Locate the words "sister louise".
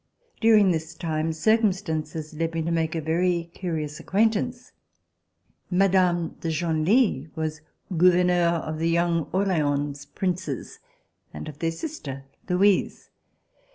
11.69-13.11